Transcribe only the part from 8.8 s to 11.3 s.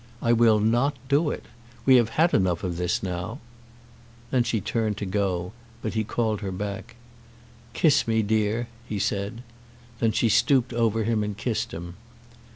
he said. Then she stooped over him